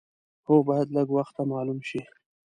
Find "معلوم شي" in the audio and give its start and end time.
1.51-2.01